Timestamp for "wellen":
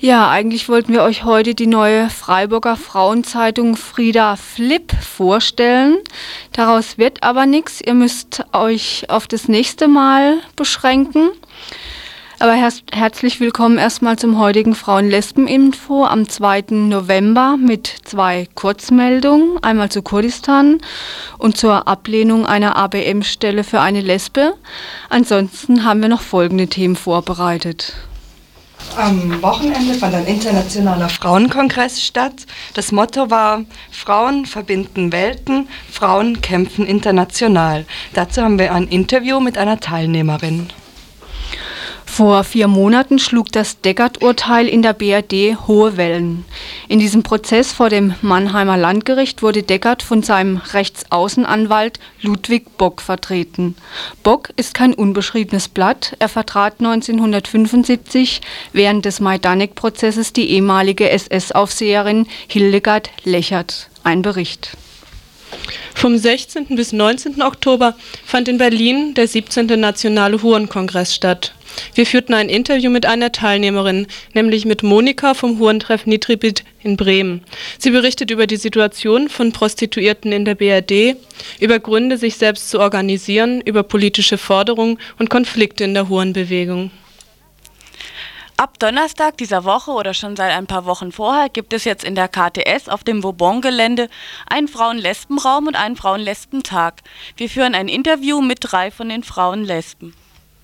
45.96-46.44